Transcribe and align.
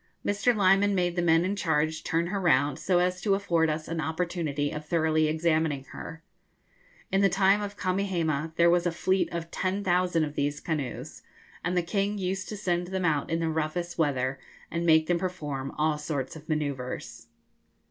Mr. 0.25 0.55
Lyman 0.55 0.95
made 0.95 1.15
the 1.15 1.21
men 1.21 1.45
in 1.45 1.55
charge 1.55 2.03
turn 2.03 2.25
her 2.33 2.41
round, 2.41 2.79
so 2.79 2.97
as 2.97 3.21
to 3.21 3.35
afford 3.35 3.69
us 3.69 3.87
an 3.87 4.01
opportunity 4.01 4.71
of 4.71 4.83
thoroughly 4.83 5.27
examining 5.27 5.83
her. 5.91 6.23
In 7.11 7.21
the 7.21 7.29
time 7.29 7.61
of 7.61 7.77
Kamehameha 7.77 8.53
there 8.55 8.71
was 8.71 8.87
a 8.87 8.91
fleet 8.91 9.31
of 9.31 9.51
10,000 9.51 10.23
of 10.23 10.33
these 10.33 10.59
canoes, 10.59 11.21
and 11.63 11.77
the 11.77 11.83
king 11.83 12.17
used 12.17 12.49
to 12.49 12.57
send 12.57 12.87
them 12.87 13.05
out 13.05 13.29
in 13.29 13.41
the 13.41 13.49
roughest 13.49 13.99
weather, 13.99 14.39
and 14.71 14.87
make 14.87 15.05
them 15.05 15.19
perform 15.19 15.69
all 15.77 15.99
sorts 15.99 16.35
of 16.35 16.49
manoeuvres. 16.49 17.27